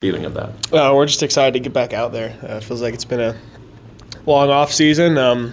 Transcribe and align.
feeling 0.00 0.24
of 0.24 0.32
that? 0.32 0.48
Uh, 0.72 0.94
we're 0.94 1.04
just 1.04 1.22
excited 1.22 1.52
to 1.52 1.60
get 1.60 1.74
back 1.74 1.92
out 1.92 2.10
there. 2.10 2.30
Uh, 2.42 2.56
it 2.56 2.64
feels 2.64 2.80
like 2.80 2.94
it's 2.94 3.04
been 3.04 3.20
a 3.20 3.36
long 4.24 4.48
off 4.48 4.72
season. 4.72 5.18
Um, 5.18 5.52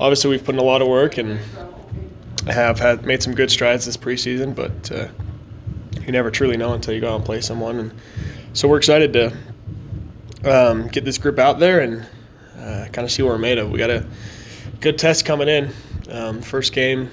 obviously, 0.00 0.30
we've 0.30 0.42
put 0.42 0.54
in 0.54 0.58
a 0.58 0.64
lot 0.64 0.80
of 0.80 0.88
work 0.88 1.18
and 1.18 1.38
have 2.46 2.78
had 2.78 3.04
made 3.04 3.22
some 3.22 3.34
good 3.34 3.50
strides 3.50 3.84
this 3.84 3.98
preseason, 3.98 4.54
but 4.54 4.90
uh, 4.90 5.08
you 6.00 6.12
never 6.12 6.30
truly 6.30 6.56
know 6.56 6.72
until 6.72 6.94
you 6.94 7.02
go 7.02 7.12
out 7.12 7.16
and 7.16 7.24
play 7.26 7.42
someone. 7.42 7.78
And 7.78 7.92
so 8.54 8.68
we're 8.68 8.78
excited 8.78 9.12
to 9.12 9.36
um, 10.50 10.88
get 10.88 11.04
this 11.04 11.18
group 11.18 11.38
out 11.38 11.58
there 11.58 11.80
and 11.80 12.06
uh, 12.58 12.86
kind 12.90 13.04
of 13.04 13.10
see 13.10 13.22
what 13.22 13.32
we're 13.32 13.38
made 13.38 13.58
of. 13.58 13.70
We 13.70 13.78
got 13.78 13.90
a 13.90 14.06
good 14.80 14.96
test 14.96 15.26
coming 15.26 15.48
in. 15.48 15.74
Um, 16.08 16.40
first 16.40 16.72
game, 16.72 17.10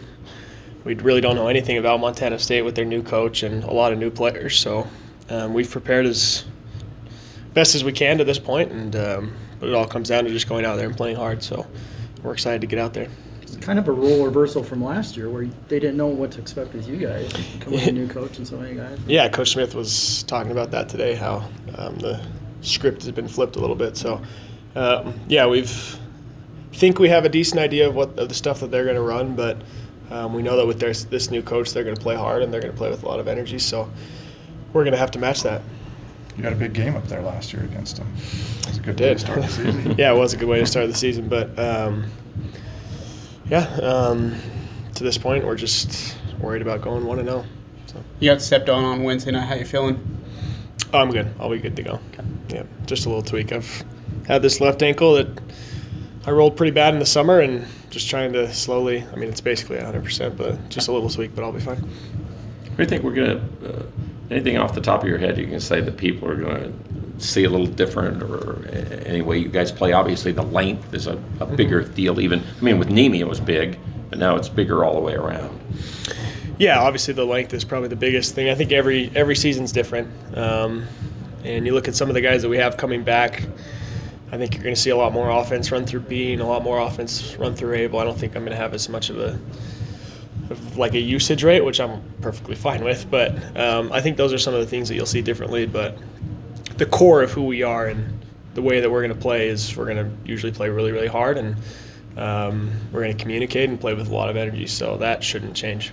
we 0.86 0.94
really 0.94 1.20
don't 1.20 1.36
know 1.36 1.50
anything 1.50 1.80
about 1.80 2.00
Montana 2.00 2.40
State 2.40 2.62
with 2.62 2.76
their 2.76 2.86
new 2.86 3.04
coach 3.04 3.44
and 3.44 3.66
a 3.66 3.74
lot 3.74 3.92
of 3.92 4.00
new 4.00 4.10
players. 4.10 4.58
So 4.58 4.88
um, 5.30 5.54
we've 5.54 5.70
prepared 5.70 6.06
as 6.06 6.46
best 7.54 7.76
as 7.76 7.84
we 7.84 7.92
can 7.92 8.18
to 8.18 8.24
this 8.24 8.40
point, 8.40 8.72
and 8.72 8.96
um, 8.96 9.34
but 9.60 9.70
it 9.70 9.76
all 9.76 9.88
comes 9.88 10.10
down 10.10 10.26
to 10.26 10.30
just 10.30 10.48
going 10.48 10.66
out 10.66 10.76
there 10.76 10.88
and 10.88 10.96
playing 10.96 11.16
hard. 11.16 11.42
So 11.42 11.66
we're 12.24 12.34
excited 12.34 12.62
to 12.62 12.68
get 12.68 12.80
out 12.80 12.94
there. 12.94 13.08
It's 13.42 13.56
kind 13.58 13.80
of 13.80 13.88
a 13.88 13.92
role 13.92 14.26
reversal 14.26 14.64
from 14.64 14.84
last 14.84 15.16
year, 15.16 15.30
where 15.30 15.46
they 15.68 15.80
didn't 15.80 15.98
know 15.98 16.08
what 16.08 16.32
to 16.32 16.42
expect 16.42 16.74
with 16.74 16.88
you 16.88 16.98
guys, 16.98 17.32
coming 17.60 17.80
with 17.80 17.88
a 17.88 17.92
new 17.92 18.08
coach 18.10 18.38
and 18.38 18.48
so 18.48 18.58
many 18.58 18.76
guys. 18.76 19.00
Yeah, 19.08 19.30
Coach 19.30 19.52
Smith 19.52 19.76
was 19.76 20.24
talking 20.24 20.52
about 20.52 20.72
that 20.72 20.90
today. 20.90 21.16
How 21.16 21.48
um, 21.78 21.98
the 21.98 22.24
script 22.62 23.04
has 23.04 23.12
been 23.12 23.28
flipped 23.28 23.56
a 23.56 23.60
little 23.60 23.76
bit. 23.76 23.98
So 23.98 24.22
um, 24.76 25.20
yeah, 25.28 25.48
we've 25.48 26.00
think 26.74 27.00
we 27.00 27.08
have 27.08 27.24
a 27.24 27.30
decent 27.30 27.60
idea 27.60 27.88
of 27.88 27.96
what 27.96 28.20
of 28.20 28.28
the 28.28 28.36
stuff 28.36 28.60
that 28.60 28.70
they're 28.70 28.84
going 28.84 28.96
to 28.96 29.02
run, 29.02 29.36
but 29.36 29.58
um, 30.12 30.34
we 30.34 30.44
know 30.44 30.58
that 30.58 30.68
with 30.68 30.80
their, 30.80 30.94
this 30.94 31.32
new 31.32 31.42
coach, 31.42 31.72
they're 31.72 31.84
going 31.84 31.96
to 31.96 32.02
play 32.02 32.16
hard 32.16 32.44
and 32.44 32.54
they're 32.54 32.62
going 32.62 32.74
to 32.74 32.78
play 32.78 32.90
with 32.90 33.04
a 33.04 33.08
lot 33.08 33.20
of 33.20 33.28
energy. 33.28 33.58
So 33.58 33.90
we're 34.76 34.84
going 34.84 34.92
to 34.92 34.98
have 34.98 35.12
to 35.12 35.20
match 35.20 35.42
that. 35.44 35.62
You 36.38 36.44
had 36.44 36.52
a 36.52 36.58
big 36.58 36.74
game 36.74 36.98
up 36.98 37.08
there 37.08 37.22
last 37.22 37.54
year 37.54 37.64
against 37.64 37.96
them. 37.96 38.14
It 38.18 38.68
was 38.68 38.78
a 38.78 38.82
good 38.82 38.98
Did. 38.98 39.08
way 39.08 39.14
to 39.14 39.20
start 39.20 39.42
the 39.42 39.48
season. 39.48 39.96
yeah, 39.98 40.12
it 40.12 40.18
was 40.18 40.34
a 40.34 40.38
good 40.38 40.50
way 40.50 40.60
to 40.60 40.66
start 40.66 40.88
the 40.90 40.94
season, 40.94 41.30
but 41.30 41.58
um, 41.58 42.12
yeah, 43.50 43.64
um, 43.82 44.36
to 44.96 45.04
this 45.06 45.18
point, 45.18 45.46
we're 45.46 45.56
just 45.56 46.18
worried 46.42 46.62
about 46.62 46.82
going 46.82 47.06
one 47.06 47.20
and 47.20 47.30
zero. 47.30 47.46
So 47.86 48.04
You 48.20 48.30
got 48.32 48.42
stepped 48.42 48.68
on 48.68 48.84
on 48.84 49.04
Wednesday 49.04 49.32
night. 49.32 49.46
How 49.46 49.56
you 49.56 49.64
feeling? 49.64 49.98
oh, 50.94 51.00
I'm 51.00 51.10
good. 51.10 51.34
I'll 51.40 51.50
be 51.50 51.60
good 51.60 51.78
to 51.78 51.84
go. 51.84 52.00
Yeah, 52.50 52.64
just 52.86 53.06
a 53.06 53.10
little 53.10 53.24
tweak. 53.24 53.54
I've 53.54 53.86
had 54.28 54.42
this 54.42 54.60
left 54.60 54.84
ankle 54.84 55.14
that 55.14 55.28
I 56.26 56.32
rolled 56.32 56.58
pretty 56.58 56.72
bad 56.72 56.94
in 56.94 57.00
the 57.00 57.06
summer, 57.06 57.40
and 57.40 57.66
just 57.92 58.10
trying 58.10 58.34
to 58.34 58.54
slowly. 58.54 59.06
I 59.14 59.16
mean, 59.16 59.30
it's 59.30 59.40
basically 59.40 59.78
100%, 59.78 60.36
but 60.36 60.68
just 60.68 60.90
a 60.90 60.92
little 60.92 61.10
tweak, 61.10 61.34
but 61.34 61.46
I'll 61.46 61.54
be 61.54 61.62
fine. 61.62 61.78
What 61.78 62.76
do 62.76 62.84
you 62.84 62.90
think 62.90 63.04
we're 63.04 63.14
going 63.14 63.40
to, 63.62 63.70
uh, 63.70 63.86
anything 64.30 64.58
off 64.58 64.74
the 64.74 64.82
top 64.82 65.02
of 65.02 65.08
your 65.08 65.18
head 65.18 65.38
you 65.38 65.48
can 65.48 65.60
say 65.60 65.82
that 65.82 65.98
people 65.98 66.28
are 66.28 66.36
going 66.36 66.62
to 67.18 67.24
see 67.24 67.44
a 67.44 67.50
little 67.50 67.68
different 67.68 68.24
or 68.24 68.66
any 69.06 69.22
way 69.22 69.38
you 69.38 69.50
guys 69.50 69.72
play? 69.72 69.94
Obviously, 69.94 70.32
the 70.32 70.44
length 70.44 70.94
is 70.94 71.08
a, 71.08 71.22
a 71.40 71.46
bigger 71.46 71.84
deal, 71.84 72.20
even, 72.20 72.44
I 72.60 72.64
mean, 72.64 72.80
with 72.80 72.90
Nemi 72.90 73.20
it 73.20 73.28
was 73.28 73.40
big, 73.40 73.78
but 74.10 74.20
now 74.20 74.36
it's 74.36 74.50
bigger 74.50 74.84
all 74.84 74.96
the 74.96 75.02
way 75.02 75.14
around. 75.14 75.60
Yeah, 76.58 76.80
obviously 76.80 77.14
the 77.14 77.26
length 77.26 77.54
is 77.54 77.66
probably 77.66 77.90
the 77.90 77.98
biggest 77.98 78.34
thing. 78.34 78.50
I 78.50 78.56
think 78.56 78.72
every 78.72 79.12
every 79.14 79.36
season's 79.36 79.74
different, 79.74 80.08
um, 80.38 80.86
and 81.44 81.66
you 81.66 81.74
look 81.74 81.90
at 81.90 81.96
some 81.96 82.08
of 82.08 82.14
the 82.14 82.22
guys 82.22 82.44
that 82.44 82.50
we 82.50 82.58
have 82.58 82.78
coming 82.78 83.04
back. 83.04 83.44
I 84.32 84.38
think 84.38 84.54
you're 84.54 84.64
going 84.64 84.76
to 84.76 84.80
see 84.80 84.90
a 84.90 84.98
lot 84.98 85.14
more 85.14 85.30
offense 85.30 85.72
run 85.72 85.86
through 85.86 86.02
Bean, 86.02 86.40
a 86.40 86.48
lot 86.48 86.64
more 86.64 86.80
offense 86.80 87.36
run 87.36 87.56
through 87.56 87.74
Abel. 87.76 88.00
I 88.00 88.06
don't 88.06 88.18
think 88.18 88.36
I'm 88.36 88.44
going 88.44 88.56
to 88.56 88.62
have 88.62 88.74
as 88.74 88.90
much 88.90 89.10
of 89.10 89.20
a 89.20 89.38
like 90.76 90.94
a 90.94 91.00
usage 91.00 91.44
rate, 91.44 91.62
which 91.62 91.80
I'm 91.80 92.02
perfectly 92.22 92.56
fine 92.56 92.84
with. 92.84 93.10
But 93.10 93.58
um, 93.58 93.92
I 93.92 94.02
think 94.02 94.18
those 94.18 94.34
are 94.34 94.38
some 94.38 94.54
of 94.54 94.60
the 94.60 94.66
things 94.66 94.88
that 94.90 94.96
you'll 94.96 95.06
see 95.06 95.22
differently. 95.22 95.66
But 95.66 95.98
the 96.78 96.86
core 96.86 97.22
of 97.22 97.32
who 97.32 97.44
we 97.44 97.64
are 97.64 97.88
and 97.88 98.26
the 98.54 98.62
way 98.62 98.80
that 98.80 98.90
we're 98.90 99.02
going 99.02 99.14
to 99.14 99.22
play 99.22 99.50
is 99.50 99.76
we're 99.76 99.86
going 99.86 99.98
to 99.98 100.12
usually 100.30 100.52
play 100.52 100.70
really, 100.70 100.92
really 100.92 101.08
hard, 101.08 101.38
and 101.38 101.56
um, 102.18 102.72
we're 102.92 103.02
going 103.02 103.16
to 103.16 103.22
communicate 103.22 103.70
and 103.70 103.80
play 103.80 103.94
with 103.94 104.10
a 104.10 104.14
lot 104.14 104.30
of 104.30 104.38
energy. 104.38 104.68
So 104.68 104.98
that 104.98 105.24
shouldn't 105.24 105.56
change. 105.56 105.92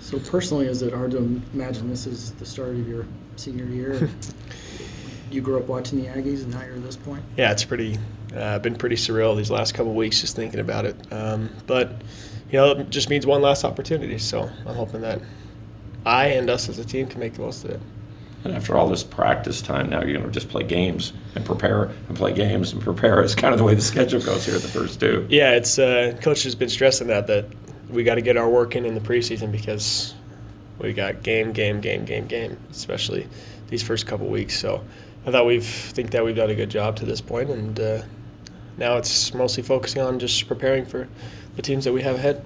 So 0.00 0.18
personally, 0.18 0.66
is 0.66 0.82
it 0.82 0.92
hard 0.92 1.10
to 1.12 1.18
imagine 1.52 1.88
this 1.90 2.06
is 2.06 2.32
the 2.32 2.46
start 2.46 2.70
of 2.70 2.88
your 2.88 3.06
senior 3.36 3.66
year? 3.66 4.08
you 5.30 5.40
grew 5.40 5.58
up 5.58 5.66
watching 5.66 6.02
the 6.02 6.08
Aggies, 6.08 6.42
and 6.42 6.52
now 6.52 6.62
you're 6.62 6.76
at 6.76 6.82
this 6.82 6.96
point. 6.96 7.22
yeah, 7.36 7.52
it's 7.52 7.64
pretty 7.64 7.98
uh, 8.34 8.58
been 8.58 8.74
pretty 8.74 8.96
surreal 8.96 9.36
these 9.36 9.50
last 9.50 9.74
couple 9.74 9.94
weeks 9.94 10.20
just 10.20 10.36
thinking 10.36 10.60
about 10.60 10.84
it. 10.84 10.96
Um, 11.10 11.50
but 11.66 11.92
you 12.50 12.58
know, 12.58 12.72
it 12.72 12.90
just 12.90 13.10
means 13.10 13.26
one 13.26 13.42
last 13.42 13.64
opportunity. 13.64 14.18
So 14.18 14.50
I'm 14.66 14.74
hoping 14.74 15.02
that 15.02 15.20
I 16.04 16.26
and 16.28 16.48
us 16.48 16.68
as 16.68 16.78
a 16.78 16.84
team 16.84 17.06
can 17.06 17.20
make 17.20 17.34
the 17.34 17.42
most 17.42 17.64
of 17.64 17.70
it. 17.70 17.80
And 18.44 18.54
after 18.54 18.76
all 18.76 18.88
this 18.88 19.02
practice 19.02 19.60
time, 19.60 19.90
now 19.90 20.02
you're 20.02 20.12
going 20.12 20.24
to 20.24 20.30
just 20.30 20.48
play 20.48 20.62
games 20.62 21.12
and 21.34 21.44
prepare 21.44 21.90
and 22.08 22.16
play 22.16 22.32
games 22.32 22.72
and 22.72 22.80
prepare. 22.80 23.20
It's 23.20 23.34
kind 23.34 23.52
of 23.52 23.58
the 23.58 23.64
way 23.64 23.74
the 23.74 23.80
schedule 23.80 24.20
goes 24.20 24.46
here, 24.46 24.54
the 24.54 24.68
first 24.68 25.00
two. 25.00 25.26
Yeah, 25.28 25.52
it's 25.52 25.78
uh, 25.78 26.16
coach 26.22 26.44
has 26.44 26.54
been 26.54 26.68
stressing 26.68 27.08
that 27.08 27.26
that 27.26 27.46
we 27.90 28.04
got 28.04 28.14
to 28.14 28.22
get 28.22 28.36
our 28.36 28.48
work 28.48 28.76
in 28.76 28.84
in 28.84 28.94
the 28.94 29.00
preseason 29.00 29.50
because 29.50 30.14
we 30.78 30.92
got 30.92 31.22
game, 31.22 31.52
game, 31.52 31.80
game, 31.80 32.04
game, 32.04 32.26
game, 32.26 32.56
especially 32.70 33.26
these 33.68 33.82
first 33.82 34.06
couple 34.06 34.28
weeks. 34.28 34.56
So 34.58 34.84
I 35.26 35.32
thought 35.32 35.46
we've 35.46 35.66
think 35.66 36.12
that 36.12 36.24
we've 36.24 36.36
done 36.36 36.50
a 36.50 36.54
good 36.54 36.70
job 36.70 36.96
to 36.96 37.04
this 37.04 37.20
point, 37.20 37.50
and 37.50 37.78
uh, 37.80 38.02
now 38.78 38.96
it's 38.96 39.34
mostly 39.34 39.62
focusing 39.62 40.02
on 40.02 40.18
just 40.18 40.46
preparing 40.48 40.86
for 40.86 41.08
the 41.56 41.62
teams 41.62 41.84
that 41.84 41.92
we 41.92 42.02
have 42.02 42.14
ahead. 42.16 42.44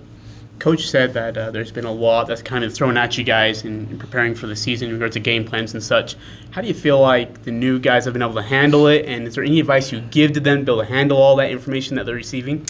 Coach 0.59 0.89
said 0.89 1.15
that 1.15 1.37
uh, 1.37 1.51
there's 1.51 1.73
been 1.73 1.85
a 1.85 1.93
lot 1.93 2.29
that's 2.29 2.43
kind 2.43 2.63
of 2.63 2.73
thrown 2.73 2.97
at 2.97 3.19
you 3.19 3.25
guys 3.25 3.65
in, 3.65 3.89
in 3.91 3.99
preparing 3.99 4.35
for 4.35 4.47
the 4.47 4.55
season 4.55 4.89
in 4.89 4.95
regards 4.95 5.15
to 5.15 5.21
game 5.21 5.45
plans 5.45 5.75
and 5.75 5.83
such. 5.83 6.15
How 6.53 6.61
do 6.61 6.69
you 6.69 6.75
feel 6.75 7.01
like 7.01 7.43
the 7.43 7.51
new 7.51 7.79
guys 7.79 8.05
have 8.05 8.13
been 8.13 8.23
able 8.23 8.35
to 8.35 8.43
handle 8.43 8.87
it? 8.87 9.07
And 9.07 9.27
is 9.27 9.35
there 9.35 9.43
any 9.43 9.59
advice 9.61 9.91
you 9.91 10.01
give 10.01 10.33
to 10.33 10.41
them 10.41 10.61
to 10.61 10.65
be 10.65 10.73
able 10.73 10.83
to 10.83 10.89
handle 10.89 11.19
all 11.19 11.37
that 11.37 11.51
information 11.51 11.97
that 11.97 12.07
they're 12.07 12.15
receiving? 12.15 12.65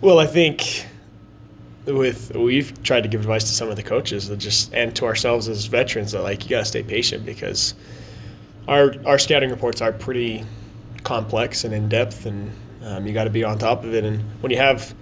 Well, 0.00 0.18
I 0.18 0.26
think 0.26 0.86
with 1.86 2.34
we've 2.34 2.82
tried 2.82 3.02
to 3.02 3.08
give 3.08 3.20
advice 3.20 3.44
to 3.44 3.50
some 3.50 3.68
of 3.68 3.76
the 3.76 3.82
coaches 3.82 4.28
that 4.28 4.38
just 4.38 4.74
and 4.74 4.94
to 4.96 5.04
ourselves 5.04 5.48
as 5.48 5.66
veterans 5.66 6.12
that 6.12 6.22
like 6.22 6.42
you 6.42 6.50
got 6.50 6.60
to 6.60 6.64
stay 6.64 6.82
patient 6.82 7.24
because 7.24 7.74
our 8.66 8.94
our 9.06 9.18
scouting 9.18 9.50
reports 9.50 9.80
are 9.80 9.92
pretty 9.92 10.44
complex 11.06 11.64
and 11.64 11.72
in 11.72 11.88
depth 11.88 12.26
and 12.26 12.50
um, 12.82 13.06
you 13.06 13.14
got 13.14 13.24
to 13.24 13.30
be 13.30 13.44
on 13.44 13.58
top 13.58 13.84
of 13.84 13.94
it 13.94 14.04
and 14.04 14.20
when 14.42 14.50
you 14.50 14.58
have 14.58 14.94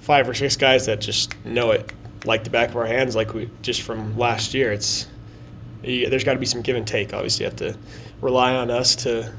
five 0.00 0.28
or 0.28 0.34
six 0.34 0.56
guys 0.56 0.86
that 0.86 1.00
just 1.00 1.34
know 1.44 1.70
it 1.70 1.92
like 2.24 2.44
the 2.44 2.50
back 2.50 2.70
of 2.70 2.76
our 2.76 2.86
hands 2.86 3.14
like 3.14 3.34
we 3.34 3.48
just 3.62 3.82
from 3.82 4.16
last 4.16 4.54
year 4.54 4.72
it's 4.72 5.06
you, 5.82 6.08
there's 6.08 6.24
got 6.24 6.32
to 6.32 6.38
be 6.38 6.46
some 6.46 6.62
give 6.62 6.76
and 6.76 6.86
take 6.86 7.12
obviously 7.12 7.44
you 7.44 7.50
have 7.50 7.58
to 7.58 7.76
rely 8.20 8.54
on 8.54 8.70
us 8.70 8.96
to 8.96 9.32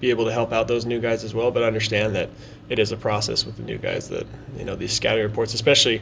be 0.00 0.10
able 0.10 0.24
to 0.24 0.32
help 0.32 0.52
out 0.52 0.68
those 0.68 0.86
new 0.86 1.00
guys 1.00 1.24
as 1.24 1.34
well 1.34 1.50
but 1.50 1.62
understand 1.62 2.14
that 2.14 2.30
it 2.68 2.78
is 2.78 2.92
a 2.92 2.96
process 2.96 3.44
with 3.44 3.56
the 3.56 3.62
new 3.62 3.78
guys 3.78 4.08
that 4.08 4.26
you 4.56 4.64
know 4.64 4.76
these 4.76 4.92
scouting 4.92 5.24
reports 5.24 5.54
especially 5.54 6.00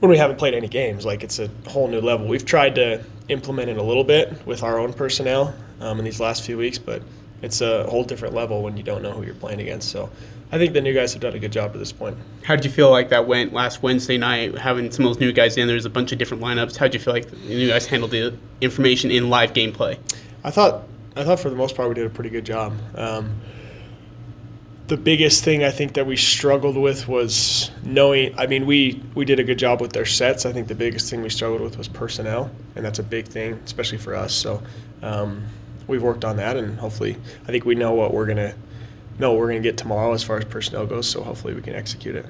when 0.00 0.10
we 0.10 0.18
haven't 0.18 0.36
played 0.36 0.54
any 0.54 0.68
games. 0.68 1.04
Like 1.04 1.24
it's 1.24 1.38
a 1.38 1.48
whole 1.68 1.88
new 1.88 2.00
level. 2.00 2.26
We've 2.26 2.44
tried 2.44 2.74
to 2.76 3.02
implement 3.28 3.70
it 3.70 3.76
a 3.76 3.82
little 3.82 4.04
bit 4.04 4.46
with 4.46 4.62
our 4.62 4.78
own 4.78 4.92
personnel 4.92 5.54
um, 5.80 5.98
in 5.98 6.04
these 6.04 6.20
last 6.20 6.44
few 6.44 6.58
weeks, 6.58 6.78
but 6.78 7.02
it's 7.42 7.60
a 7.60 7.84
whole 7.88 8.04
different 8.04 8.34
level 8.34 8.62
when 8.62 8.76
you 8.76 8.82
don't 8.82 9.02
know 9.02 9.12
who 9.12 9.24
you're 9.24 9.34
playing 9.34 9.60
against. 9.60 9.90
So 9.90 10.10
I 10.52 10.58
think 10.58 10.72
the 10.72 10.80
new 10.80 10.94
guys 10.94 11.12
have 11.12 11.22
done 11.22 11.34
a 11.34 11.38
good 11.38 11.52
job 11.52 11.72
to 11.72 11.78
this 11.78 11.92
point. 11.92 12.16
How 12.44 12.56
did 12.56 12.64
you 12.64 12.70
feel 12.70 12.90
like 12.90 13.08
that 13.10 13.26
went 13.26 13.52
last 13.52 13.82
Wednesday 13.82 14.16
night, 14.16 14.56
having 14.56 14.90
some 14.90 15.04
of 15.04 15.14
those 15.14 15.20
new 15.20 15.32
guys 15.32 15.56
in? 15.56 15.66
There's 15.66 15.84
a 15.84 15.90
bunch 15.90 16.12
of 16.12 16.18
different 16.18 16.42
lineups. 16.42 16.76
How 16.76 16.86
did 16.86 16.94
you 16.94 17.00
feel 17.00 17.14
like 17.14 17.30
the 17.30 17.36
new 17.36 17.68
guys 17.68 17.86
handled 17.86 18.12
the 18.12 18.36
information 18.60 19.10
in 19.10 19.28
live 19.28 19.52
gameplay? 19.52 19.98
I 20.44 20.50
thought 20.50 20.84
I 21.16 21.24
thought 21.24 21.40
for 21.40 21.50
the 21.50 21.56
most 21.56 21.76
part 21.76 21.88
we 21.88 21.94
did 21.94 22.06
a 22.06 22.10
pretty 22.10 22.30
good 22.30 22.44
job. 22.44 22.74
Um, 22.94 23.40
the 24.86 24.96
biggest 24.96 25.42
thing 25.42 25.64
I 25.64 25.70
think 25.70 25.94
that 25.94 26.06
we 26.06 26.16
struggled 26.16 26.76
with 26.76 27.08
was 27.08 27.70
knowing. 27.82 28.38
I 28.38 28.46
mean, 28.46 28.66
we 28.66 29.02
we 29.14 29.24
did 29.24 29.40
a 29.40 29.44
good 29.44 29.58
job 29.58 29.80
with 29.80 29.92
their 29.92 30.04
sets. 30.04 30.46
I 30.46 30.52
think 30.52 30.68
the 30.68 30.74
biggest 30.74 31.10
thing 31.10 31.22
we 31.22 31.30
struggled 31.30 31.60
with 31.60 31.76
was 31.76 31.88
personnel, 31.88 32.50
and 32.76 32.84
that's 32.84 33.00
a 33.00 33.02
big 33.02 33.26
thing, 33.26 33.54
especially 33.64 33.98
for 33.98 34.14
us. 34.14 34.32
So 34.32 34.62
um, 35.02 35.44
we've 35.86 36.02
worked 36.02 36.24
on 36.24 36.36
that, 36.36 36.56
and 36.56 36.78
hopefully, 36.78 37.16
I 37.44 37.46
think 37.46 37.64
we 37.64 37.74
know 37.74 37.94
what 37.94 38.12
we're 38.12 38.26
gonna 38.26 38.54
know 39.18 39.32
what 39.32 39.40
we're 39.40 39.48
gonna 39.48 39.60
get 39.60 39.76
tomorrow 39.76 40.12
as 40.12 40.22
far 40.22 40.38
as 40.38 40.44
personnel 40.44 40.86
goes. 40.86 41.08
So 41.08 41.22
hopefully, 41.22 41.54
we 41.54 41.62
can 41.62 41.74
execute 41.74 42.16
it. 42.16 42.26